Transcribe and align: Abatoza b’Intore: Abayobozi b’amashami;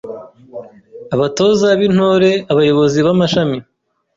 Abatoza 1.15 1.67
b’Intore: 1.79 2.31
Abayobozi 2.51 2.99
b’amashami; 3.05 3.57